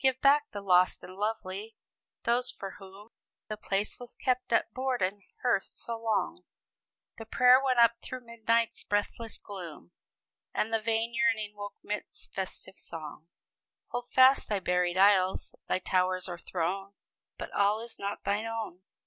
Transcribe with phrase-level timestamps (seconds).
[0.00, 1.76] "Give back the lost and lovely!
[2.22, 3.10] those for whom
[3.48, 6.44] The place was kept at board and hearth so long,
[7.18, 9.92] The prayer went up through midnight's breathless gloom,
[10.54, 13.28] And the vain yearning woke 'midst festive song!
[13.88, 16.94] Hold fast thy buried isles, thy towers or throne
[17.36, 18.84] But all is not thine own.